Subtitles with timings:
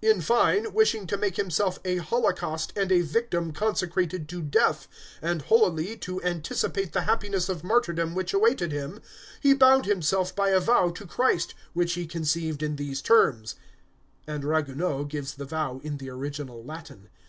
[0.00, 4.86] In fine, wishing to make himself a holocaust and a victim consecrated to death,
[5.20, 9.00] and holily to anticipate the happiness of martyrdom which awaited him,
[9.40, 13.56] he bound himself by a vow to Christ, which he conceived in these terms";
[14.28, 17.08] and Ragueneau gives the vow in the original Latin.